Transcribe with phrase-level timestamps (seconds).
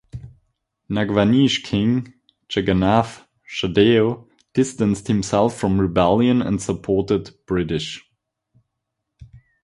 [0.89, 2.11] Nagvanshi king
[2.49, 8.03] Jagannath Shahdeo distanced himself from rebellion and supported British.